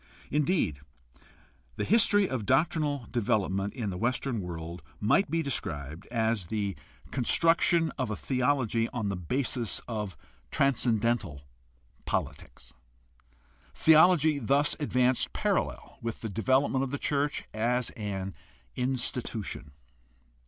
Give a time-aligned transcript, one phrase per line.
[0.31, 0.79] Indeed,
[1.75, 6.75] the history of doctrinal development in the Western world might be described as the
[7.11, 10.17] construction of a theology on the basis of
[10.49, 11.43] transcendental
[12.05, 12.73] politics.
[13.75, 18.33] Theology thus advanced parallel with the development of the church as an
[18.75, 19.69] institution.